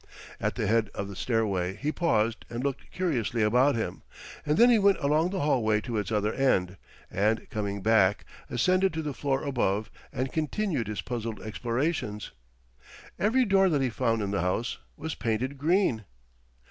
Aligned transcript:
At 0.39 0.55
the 0.55 0.65
head 0.65 0.89
of 0.95 1.09
the 1.09 1.15
stairway 1.15 1.75
he 1.75 1.91
paused 1.91 2.43
and 2.49 2.63
looked 2.63 2.89
curiously 2.91 3.43
about 3.43 3.75
him. 3.75 4.01
And 4.47 4.57
then 4.57 4.71
he 4.71 4.79
went 4.79 4.97
along 4.97 5.29
the 5.29 5.41
hallway 5.41 5.79
to 5.81 5.99
its 5.99 6.11
other 6.11 6.33
end; 6.33 6.77
and, 7.11 7.47
coming 7.51 7.83
back, 7.83 8.25
ascended 8.49 8.93
to 8.93 9.03
the 9.03 9.13
floor 9.13 9.43
above 9.43 9.91
and 10.11 10.33
continued 10.33 10.87
his 10.87 11.01
puzzled 11.03 11.39
explorations. 11.43 12.31
Every 13.19 13.45
door 13.45 13.69
that 13.69 13.83
he 13.83 13.91
found 13.91 14.23
in 14.23 14.31
the 14.31 14.41
house 14.41 14.79
was 14.97 15.13
painted 15.13 15.59
green. 15.59 16.05